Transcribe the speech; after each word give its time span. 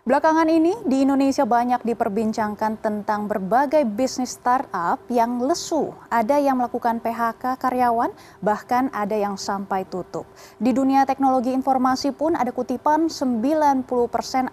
Belakangan 0.00 0.48
ini 0.48 0.72
di 0.88 1.04
Indonesia 1.04 1.44
banyak 1.44 1.84
diperbincangkan 1.84 2.80
tentang 2.80 3.28
berbagai 3.28 3.84
bisnis 3.84 4.32
startup 4.32 4.96
yang 5.12 5.44
lesu. 5.44 5.92
Ada 6.08 6.40
yang 6.40 6.56
melakukan 6.56 7.04
PHK 7.04 7.60
karyawan, 7.60 8.08
bahkan 8.40 8.88
ada 8.96 9.12
yang 9.12 9.36
sampai 9.36 9.84
tutup. 9.84 10.24
Di 10.56 10.72
dunia 10.72 11.04
teknologi 11.04 11.52
informasi 11.52 12.16
pun 12.16 12.32
ada 12.32 12.48
kutipan 12.48 13.12
90% 13.12 13.84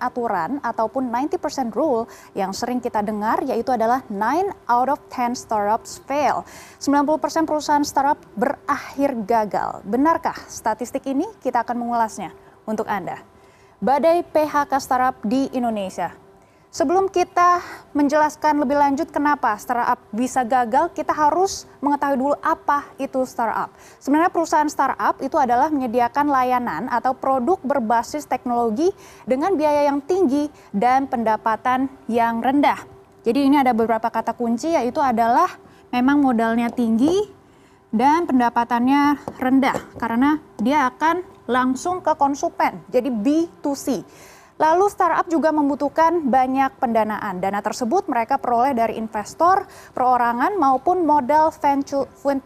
aturan 0.04 0.60
ataupun 0.60 1.08
90% 1.16 1.72
rule 1.72 2.12
yang 2.36 2.52
sering 2.52 2.84
kita 2.84 3.00
dengar 3.00 3.40
yaitu 3.48 3.72
adalah 3.72 4.04
9 4.12 4.52
out 4.68 4.90
of 4.92 5.00
10 5.08 5.32
startups 5.32 6.04
fail. 6.04 6.44
90% 6.84 7.48
perusahaan 7.48 7.88
startup 7.88 8.20
berakhir 8.36 9.16
gagal. 9.24 9.80
Benarkah 9.88 10.36
statistik 10.52 11.08
ini? 11.08 11.24
Kita 11.40 11.64
akan 11.64 11.88
mengulasnya 11.88 12.36
untuk 12.68 12.92
Anda 12.92 13.37
badai 13.78 14.26
PHK 14.26 14.72
startup 14.82 15.16
di 15.22 15.50
Indonesia. 15.54 16.10
Sebelum 16.68 17.10
kita 17.10 17.64
menjelaskan 17.96 18.62
lebih 18.62 18.78
lanjut 18.78 19.10
kenapa 19.10 19.56
startup 19.58 19.98
bisa 20.14 20.46
gagal, 20.46 20.94
kita 20.94 21.10
harus 21.10 21.66
mengetahui 21.82 22.18
dulu 22.22 22.36
apa 22.44 22.86
itu 23.02 23.24
startup. 23.26 23.74
Sebenarnya 23.98 24.30
perusahaan 24.30 24.70
startup 24.70 25.18
itu 25.24 25.40
adalah 25.42 25.74
menyediakan 25.74 26.28
layanan 26.30 26.86
atau 26.92 27.18
produk 27.18 27.58
berbasis 27.66 28.30
teknologi 28.30 28.94
dengan 29.26 29.58
biaya 29.58 29.90
yang 29.90 30.04
tinggi 30.06 30.54
dan 30.76 31.10
pendapatan 31.10 31.90
yang 32.06 32.44
rendah. 32.44 32.78
Jadi 33.26 33.48
ini 33.48 33.58
ada 33.58 33.74
beberapa 33.74 34.12
kata 34.12 34.38
kunci 34.38 34.76
yaitu 34.76 35.02
adalah 35.02 35.50
memang 35.90 36.22
modalnya 36.22 36.70
tinggi 36.70 37.26
dan 37.90 38.28
pendapatannya 38.28 39.18
rendah 39.40 39.78
karena 39.98 40.38
dia 40.60 40.92
akan 40.92 41.37
langsung 41.48 42.04
ke 42.04 42.14
konsumen, 42.20 42.84
jadi 42.92 43.10
B2C. 43.10 44.04
Lalu 44.58 44.90
startup 44.90 45.30
juga 45.30 45.54
membutuhkan 45.54 46.18
banyak 46.34 46.82
pendanaan. 46.82 47.38
Dana 47.38 47.62
tersebut 47.62 48.10
mereka 48.10 48.42
peroleh 48.42 48.74
dari 48.74 48.98
investor, 48.98 49.70
perorangan 49.94 50.58
maupun 50.58 51.06
modal 51.06 51.54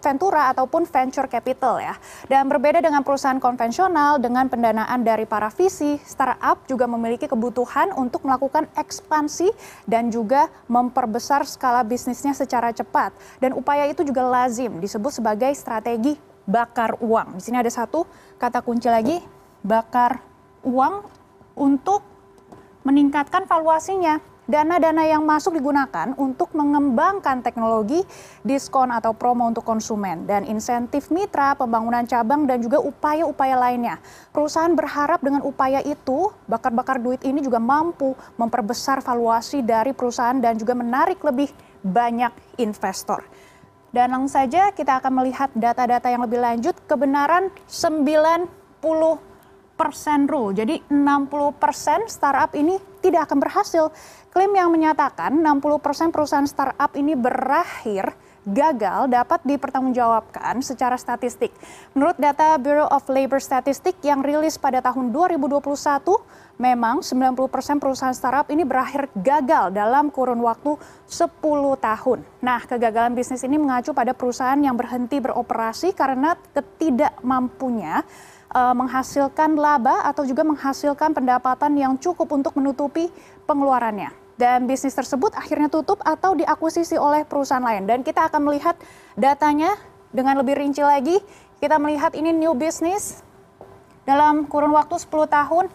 ventura 0.03 0.51
ataupun 0.51 0.83
venture 0.91 1.31
capital 1.31 1.79
ya. 1.79 1.95
Dan 2.27 2.51
berbeda 2.51 2.83
dengan 2.83 2.99
perusahaan 3.07 3.39
konvensional 3.39 4.19
dengan 4.19 4.51
pendanaan 4.51 5.07
dari 5.07 5.23
para 5.23 5.47
visi, 5.55 5.95
startup 6.03 6.67
juga 6.67 6.83
memiliki 6.83 7.31
kebutuhan 7.31 7.95
untuk 7.95 8.27
melakukan 8.27 8.67
ekspansi 8.75 9.47
dan 9.87 10.11
juga 10.11 10.51
memperbesar 10.67 11.47
skala 11.47 11.79
bisnisnya 11.87 12.35
secara 12.35 12.75
cepat. 12.75 13.15
Dan 13.39 13.55
upaya 13.55 13.87
itu 13.87 14.03
juga 14.03 14.27
lazim 14.27 14.83
disebut 14.83 15.15
sebagai 15.15 15.55
strategi 15.55 16.19
bakar 16.51 16.99
uang. 16.99 17.39
Di 17.39 17.47
sini 17.47 17.63
ada 17.63 17.71
satu 17.71 18.03
kata 18.35 18.59
kunci 18.59 18.91
lagi, 18.91 19.23
bakar 19.63 20.19
uang 20.67 21.07
untuk 21.55 22.03
meningkatkan 22.83 23.47
valuasinya. 23.47 24.19
Dana-dana 24.51 25.07
yang 25.07 25.23
masuk 25.23 25.55
digunakan 25.55 26.11
untuk 26.19 26.51
mengembangkan 26.51 27.39
teknologi, 27.39 28.03
diskon 28.43 28.91
atau 28.91 29.15
promo 29.15 29.47
untuk 29.47 29.63
konsumen, 29.63 30.27
dan 30.27 30.43
insentif 30.43 31.07
mitra, 31.07 31.55
pembangunan 31.55 32.03
cabang, 32.03 32.43
dan 32.43 32.59
juga 32.59 32.83
upaya-upaya 32.83 33.55
lainnya. 33.55 34.03
Perusahaan 34.35 34.75
berharap 34.75 35.23
dengan 35.23 35.39
upaya 35.47 35.79
itu, 35.87 36.35
bakar-bakar 36.51 36.99
duit 36.99 37.23
ini 37.23 37.39
juga 37.39 37.63
mampu 37.63 38.11
memperbesar 38.35 38.99
valuasi 38.99 39.63
dari 39.63 39.95
perusahaan 39.95 40.35
dan 40.35 40.59
juga 40.59 40.75
menarik 40.75 41.23
lebih 41.23 41.47
banyak 41.79 42.59
investor. 42.59 43.23
Dan 43.91 44.15
langsung 44.15 44.31
saja 44.39 44.71
kita 44.71 45.03
akan 45.03 45.19
melihat 45.19 45.51
data-data 45.51 46.07
yang 46.07 46.23
lebih 46.23 46.39
lanjut 46.39 46.75
kebenaran 46.87 47.51
90 47.67 48.47
persen 49.75 50.19
rule. 50.31 50.55
Jadi 50.55 50.79
60 50.87 51.59
persen 51.59 51.99
startup 52.07 52.55
ini 52.55 52.79
tidak 53.03 53.27
akan 53.27 53.43
berhasil. 53.43 53.91
Klaim 54.31 54.55
yang 54.55 54.71
menyatakan 54.71 55.35
60 55.43 55.83
persen 55.83 56.07
perusahaan 56.13 56.47
startup 56.47 56.95
ini 56.95 57.19
berakhir 57.19 58.15
gagal 58.47 59.05
dapat 59.05 59.39
dipertanggungjawabkan 59.45 60.65
secara 60.65 60.97
statistik. 60.97 61.53
Menurut 61.93 62.17
data 62.17 62.57
Bureau 62.57 62.89
of 62.89 63.05
Labor 63.05 63.37
Statistics 63.37 64.01
yang 64.01 64.25
rilis 64.25 64.57
pada 64.57 64.81
tahun 64.81 65.13
2021, 65.13 65.61
memang 66.57 67.05
90% 67.05 67.81
perusahaan 67.81 68.15
startup 68.17 68.49
ini 68.49 68.65
berakhir 68.65 69.13
gagal 69.13 69.73
dalam 69.73 70.09
kurun 70.09 70.41
waktu 70.41 70.77
10 71.05 71.37
tahun. 71.77 72.19
Nah, 72.41 72.61
kegagalan 72.65 73.13
bisnis 73.13 73.45
ini 73.45 73.61
mengacu 73.61 73.93
pada 73.93 74.17
perusahaan 74.17 74.57
yang 74.57 74.73
berhenti 74.73 75.21
beroperasi 75.21 75.93
karena 75.93 76.33
ketidakmampunya 76.53 78.01
uh, 78.53 78.73
menghasilkan 78.73 79.53
laba 79.55 80.05
atau 80.05 80.25
juga 80.25 80.41
menghasilkan 80.41 81.13
pendapatan 81.13 81.77
yang 81.77 81.93
cukup 81.97 82.29
untuk 82.33 82.57
menutupi 82.57 83.09
pengeluarannya 83.45 84.21
dan 84.41 84.65
bisnis 84.65 84.97
tersebut 84.97 85.37
akhirnya 85.37 85.69
tutup 85.69 86.01
atau 86.01 86.33
diakuisisi 86.33 86.97
oleh 86.97 87.21
perusahaan 87.29 87.61
lain. 87.61 87.85
Dan 87.85 88.01
kita 88.01 88.25
akan 88.25 88.49
melihat 88.49 88.73
datanya 89.13 89.77
dengan 90.09 90.41
lebih 90.41 90.57
rinci 90.57 90.81
lagi. 90.81 91.21
Kita 91.61 91.77
melihat 91.77 92.17
ini 92.17 92.33
new 92.33 92.57
business 92.57 93.21
dalam 94.01 94.49
kurun 94.49 94.73
waktu 94.73 94.97
10 94.97 95.29
tahun 95.29 95.69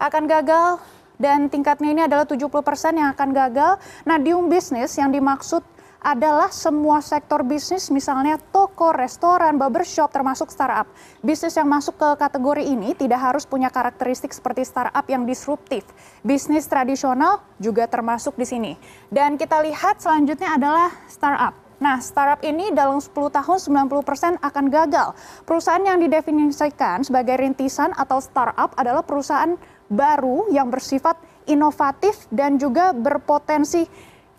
akan 0.00 0.22
gagal 0.24 0.80
dan 1.20 1.52
tingkatnya 1.52 1.92
ini 1.92 2.02
adalah 2.08 2.24
70% 2.24 2.48
yang 2.96 3.12
akan 3.12 3.28
gagal. 3.36 3.76
Nah, 4.08 4.16
new 4.16 4.48
business 4.48 4.96
yang 4.96 5.12
dimaksud 5.12 5.60
adalah 6.00 6.52
semua 6.52 7.02
sektor 7.02 7.42
bisnis 7.42 7.88
misalnya 7.90 8.38
toko, 8.52 8.92
restoran, 8.92 9.56
barbershop 9.56 10.12
termasuk 10.12 10.52
startup. 10.52 10.88
Bisnis 11.24 11.56
yang 11.56 11.68
masuk 11.68 11.96
ke 11.96 12.08
kategori 12.20 12.64
ini 12.64 12.92
tidak 12.94 13.20
harus 13.20 13.44
punya 13.48 13.72
karakteristik 13.72 14.30
seperti 14.30 14.64
startup 14.66 15.04
yang 15.08 15.24
disruptif. 15.24 15.84
Bisnis 16.22 16.68
tradisional 16.68 17.42
juga 17.58 17.88
termasuk 17.88 18.36
di 18.36 18.46
sini. 18.46 18.72
Dan 19.08 19.40
kita 19.40 19.62
lihat 19.64 19.98
selanjutnya 19.98 20.54
adalah 20.54 20.92
startup. 21.08 21.66
Nah, 21.76 22.00
startup 22.00 22.40
ini 22.40 22.72
dalam 22.72 22.96
10 22.96 23.12
tahun 23.12 23.58
90% 23.60 24.40
akan 24.40 24.64
gagal. 24.72 25.12
Perusahaan 25.44 25.84
yang 25.84 26.00
didefinisikan 26.00 27.04
sebagai 27.04 27.36
rintisan 27.36 27.92
atau 27.92 28.16
startup 28.16 28.72
adalah 28.80 29.04
perusahaan 29.04 29.52
baru 29.92 30.48
yang 30.48 30.72
bersifat 30.72 31.20
inovatif 31.44 32.26
dan 32.32 32.56
juga 32.56 32.96
berpotensi 32.96 33.84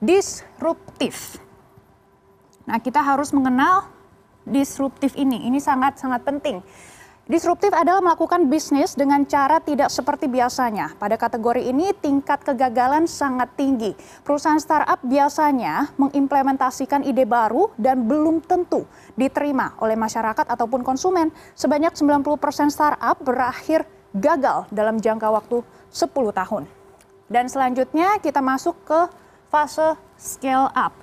disruptif. 0.01 1.46
Nah, 2.67 2.83
kita 2.83 2.99
harus 2.99 3.31
mengenal 3.31 3.87
disruptif 4.43 5.15
ini. 5.15 5.47
Ini 5.47 5.59
sangat-sangat 5.63 6.21
penting. 6.27 6.59
Disruptif 7.27 7.75
adalah 7.75 7.99
melakukan 7.99 8.47
bisnis 8.47 8.95
dengan 8.95 9.27
cara 9.27 9.59
tidak 9.59 9.91
seperti 9.91 10.31
biasanya. 10.31 10.95
Pada 10.95 11.19
kategori 11.19 11.59
ini 11.59 11.91
tingkat 11.91 12.39
kegagalan 12.39 13.03
sangat 13.03 13.51
tinggi. 13.59 13.91
Perusahaan 14.23 14.63
startup 14.63 15.03
biasanya 15.03 15.91
mengimplementasikan 15.99 17.03
ide 17.03 17.27
baru 17.27 17.67
dan 17.75 18.07
belum 18.07 18.39
tentu 18.47 18.87
diterima 19.19 19.75
oleh 19.83 19.99
masyarakat 19.99 20.47
ataupun 20.47 20.87
konsumen. 20.87 21.27
Sebanyak 21.51 21.99
90% 21.99 22.71
startup 22.71 23.19
berakhir 23.19 23.83
gagal 24.15 24.71
dalam 24.71 24.95
jangka 24.95 25.27
waktu 25.27 25.67
10 25.91 26.07
tahun. 26.31 26.63
Dan 27.27 27.51
selanjutnya 27.51 28.23
kita 28.23 28.39
masuk 28.39 28.79
ke 28.87 28.99
fase 29.51 29.99
scale 30.15 30.71
up. 30.71 30.95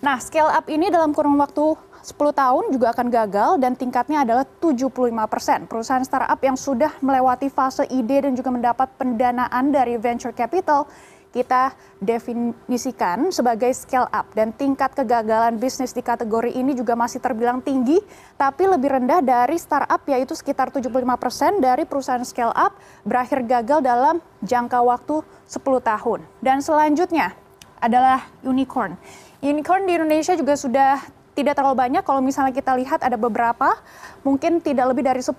Nah, 0.00 0.16
scale 0.16 0.48
up 0.48 0.64
ini 0.72 0.88
dalam 0.88 1.12
kurun 1.12 1.36
waktu 1.36 1.76
10 2.00 2.16
tahun 2.32 2.72
juga 2.72 2.96
akan 2.96 3.12
gagal 3.12 3.60
dan 3.60 3.76
tingkatnya 3.76 4.24
adalah 4.24 4.48
75 4.48 4.88
persen. 5.28 5.68
Perusahaan 5.68 6.00
startup 6.00 6.40
yang 6.40 6.56
sudah 6.56 6.96
melewati 7.04 7.52
fase 7.52 7.84
ide 7.92 8.24
dan 8.24 8.32
juga 8.32 8.48
mendapat 8.48 8.88
pendanaan 8.96 9.68
dari 9.68 10.00
venture 10.00 10.32
capital 10.32 10.88
kita 11.30 11.76
definisikan 12.02 13.30
sebagai 13.30 13.70
scale 13.70 14.08
up 14.10 14.34
dan 14.34 14.50
tingkat 14.50 14.90
kegagalan 14.98 15.62
bisnis 15.62 15.94
di 15.94 16.02
kategori 16.02 16.50
ini 16.50 16.74
juga 16.74 16.98
masih 16.98 17.22
terbilang 17.22 17.62
tinggi 17.62 18.02
tapi 18.34 18.66
lebih 18.66 18.98
rendah 18.98 19.22
dari 19.22 19.54
startup 19.54 20.02
yaitu 20.10 20.34
sekitar 20.34 20.74
75% 20.74 21.62
dari 21.62 21.86
perusahaan 21.86 22.26
scale 22.26 22.50
up 22.50 22.74
berakhir 23.06 23.46
gagal 23.46 23.78
dalam 23.78 24.18
jangka 24.42 24.82
waktu 24.82 25.22
10 25.46 25.60
tahun. 25.86 26.20
Dan 26.42 26.58
selanjutnya 26.64 27.36
adalah 27.78 28.26
unicorn. 28.42 28.98
Unicorn 29.40 29.88
di 29.88 29.96
Indonesia 29.96 30.36
juga 30.36 30.52
sudah 30.52 31.00
tidak 31.32 31.56
terlalu 31.56 31.80
banyak 31.80 32.04
kalau 32.04 32.20
misalnya 32.20 32.52
kita 32.52 32.76
lihat 32.76 33.00
ada 33.00 33.16
beberapa 33.16 33.72
mungkin 34.20 34.60
tidak 34.60 34.92
lebih 34.92 35.00
dari 35.00 35.24
10 35.24 35.32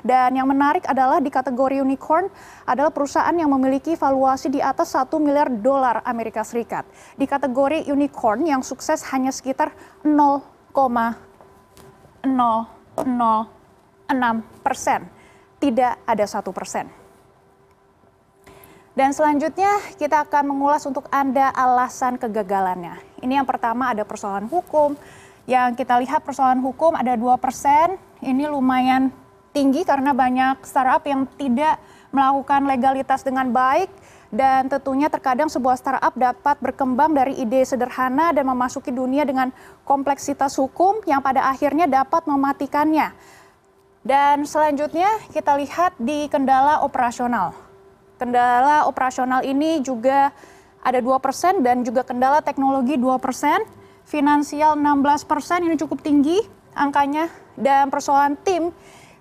dan 0.00 0.32
yang 0.32 0.48
menarik 0.48 0.88
adalah 0.88 1.20
di 1.20 1.28
kategori 1.28 1.84
unicorn 1.84 2.32
adalah 2.64 2.88
perusahaan 2.88 3.36
yang 3.36 3.52
memiliki 3.52 4.00
valuasi 4.00 4.48
di 4.48 4.64
atas 4.64 4.96
1 4.96 5.12
miliar 5.20 5.52
dolar 5.52 6.00
Amerika 6.08 6.40
Serikat. 6.40 6.88
Di 7.20 7.28
kategori 7.28 7.84
unicorn 7.84 8.48
yang 8.48 8.64
sukses 8.64 9.04
hanya 9.12 9.28
sekitar 9.28 9.76
0,006 10.00 12.24
persen. 14.64 15.04
Tidak 15.60 16.08
ada 16.08 16.24
satu 16.24 16.48
persen. 16.48 17.03
Dan 18.94 19.10
selanjutnya 19.10 19.82
kita 19.98 20.22
akan 20.22 20.54
mengulas 20.54 20.86
untuk 20.86 21.10
Anda 21.10 21.50
alasan 21.50 22.14
kegagalannya. 22.14 23.02
Ini 23.26 23.42
yang 23.42 23.46
pertama 23.46 23.90
ada 23.90 24.06
persoalan 24.06 24.46
hukum. 24.46 24.94
Yang 25.50 25.82
kita 25.82 25.98
lihat 25.98 26.22
persoalan 26.22 26.62
hukum 26.62 26.94
ada 26.94 27.18
2%. 27.18 27.98
Ini 28.22 28.46
lumayan 28.46 29.10
tinggi 29.50 29.82
karena 29.82 30.14
banyak 30.14 30.62
startup 30.62 31.02
yang 31.10 31.26
tidak 31.34 31.82
melakukan 32.14 32.70
legalitas 32.70 33.26
dengan 33.26 33.50
baik 33.50 33.90
dan 34.34 34.66
tentunya 34.66 35.10
terkadang 35.10 35.46
sebuah 35.46 35.78
startup 35.78 36.14
dapat 36.14 36.58
berkembang 36.58 37.14
dari 37.14 37.38
ide 37.38 37.62
sederhana 37.62 38.34
dan 38.34 38.46
memasuki 38.46 38.90
dunia 38.90 39.22
dengan 39.22 39.50
kompleksitas 39.86 40.54
hukum 40.58 41.02
yang 41.06 41.22
pada 41.22 41.50
akhirnya 41.50 41.90
dapat 41.90 42.26
mematikannya. 42.26 43.14
Dan 44.06 44.46
selanjutnya 44.46 45.10
kita 45.34 45.54
lihat 45.58 45.98
di 45.98 46.30
kendala 46.30 46.82
operasional. 46.82 47.63
Kendala 48.14 48.86
operasional 48.86 49.42
ini 49.42 49.82
juga 49.82 50.30
ada 50.84 51.00
2% 51.00 51.64
dan 51.64 51.82
juga 51.82 52.04
kendala 52.04 52.44
teknologi 52.44 52.94
2%, 53.00 53.18
finansial 54.04 54.76
16% 54.76 55.64
ini 55.64 55.74
cukup 55.80 56.04
tinggi 56.04 56.38
angkanya 56.76 57.32
dan 57.56 57.88
persoalan 57.88 58.36
tim 58.44 58.74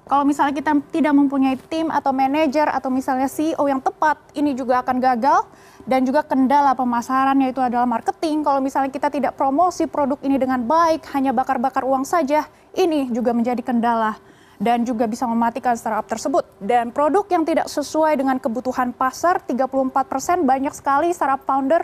kalau 0.04 0.28
misalnya 0.28 0.52
kita 0.52 0.76
tidak 0.92 1.14
mempunyai 1.16 1.56
tim 1.72 1.88
atau 1.88 2.12
manajer 2.12 2.68
atau 2.68 2.92
misalnya 2.92 3.32
CEO 3.32 3.64
yang 3.72 3.80
tepat, 3.80 4.20
ini 4.36 4.52
juga 4.52 4.84
akan 4.84 5.00
gagal. 5.00 5.48
Dan 5.84 6.08
juga 6.08 6.24
kendala 6.24 6.72
pemasaran 6.76 7.36
yaitu 7.44 7.60
adalah 7.60 7.84
marketing. 7.84 8.40
Kalau 8.40 8.64
misalnya 8.64 8.88
kita 8.88 9.12
tidak 9.12 9.36
promosi 9.36 9.84
produk 9.84 10.16
ini 10.24 10.40
dengan 10.40 10.64
baik, 10.64 11.08
hanya 11.12 11.36
bakar-bakar 11.36 11.84
uang 11.84 12.08
saja, 12.08 12.48
ini 12.76 13.12
juga 13.12 13.36
menjadi 13.36 13.60
kendala 13.60 14.16
dan 14.64 14.88
juga 14.88 15.04
bisa 15.04 15.28
mematikan 15.28 15.76
startup 15.76 16.08
tersebut. 16.08 16.48
Dan 16.64 16.96
produk 16.96 17.28
yang 17.28 17.44
tidak 17.44 17.68
sesuai 17.68 18.16
dengan 18.16 18.40
kebutuhan 18.40 18.96
pasar, 18.96 19.44
34% 19.44 20.48
banyak 20.48 20.72
sekali 20.72 21.12
startup 21.12 21.44
founder 21.44 21.84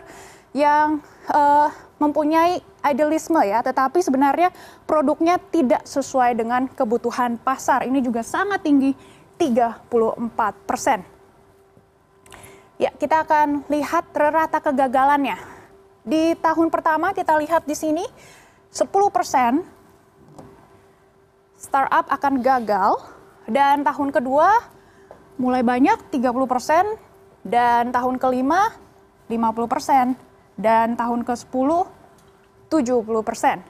yang 0.56 1.04
uh, 1.28 1.68
mempunyai 2.00 2.64
idealisme 2.80 3.38
ya, 3.44 3.60
tetapi 3.60 4.00
sebenarnya 4.00 4.48
produknya 4.88 5.36
tidak 5.52 5.84
sesuai 5.84 6.32
dengan 6.40 6.64
kebutuhan 6.72 7.36
pasar. 7.36 7.84
Ini 7.84 8.00
juga 8.00 8.24
sangat 8.24 8.64
tinggi, 8.64 8.96
34 9.36 9.84
persen. 10.64 11.04
Ya, 12.80 12.88
kita 12.96 13.28
akan 13.28 13.68
lihat 13.68 14.08
rata 14.16 14.56
kegagalannya. 14.64 15.36
Di 16.00 16.32
tahun 16.40 16.72
pertama 16.72 17.12
kita 17.12 17.36
lihat 17.36 17.68
di 17.68 17.76
sini 17.76 18.08
10 18.72 18.88
persen 19.12 19.60
startup 21.60 22.08
akan 22.08 22.40
gagal 22.40 22.96
dan 23.44 23.84
tahun 23.84 24.08
kedua 24.08 24.48
mulai 25.36 25.60
banyak 25.60 26.08
30 26.08 26.32
persen 26.48 26.84
dan 27.44 27.92
tahun 27.92 28.16
kelima 28.16 28.72
50 29.28 29.68
persen 29.68 30.16
dan 30.56 30.96
tahun 30.96 31.20
ke-10 31.28 31.70
70 32.72 33.28
persen. 33.28 33.60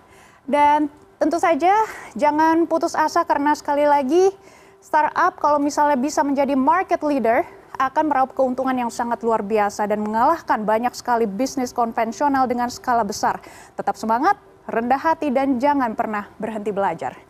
Dan 0.46 0.86
tentu 1.18 1.42
saja 1.42 1.74
jangan 2.14 2.70
putus 2.70 2.94
asa 2.94 3.26
karena 3.26 3.58
sekali 3.58 3.84
lagi 3.84 4.30
startup 4.78 5.36
kalau 5.42 5.58
misalnya 5.58 5.98
bisa 5.98 6.22
menjadi 6.22 6.54
market 6.54 7.02
leader 7.02 7.42
akan 7.80 8.12
meraup 8.12 8.36
keuntungan 8.36 8.76
yang 8.76 8.92
sangat 8.92 9.24
luar 9.24 9.40
biasa 9.40 9.88
dan 9.88 10.04
mengalahkan 10.04 10.62
banyak 10.68 10.92
sekali 10.92 11.24
bisnis 11.24 11.72
konvensional 11.72 12.44
dengan 12.44 12.68
skala 12.68 13.00
besar. 13.08 13.40
Tetap 13.72 13.96
semangat, 13.96 14.36
rendah 14.68 15.00
hati, 15.00 15.32
dan 15.32 15.56
jangan 15.56 15.96
pernah 15.96 16.28
berhenti 16.36 16.76
belajar. 16.76 17.29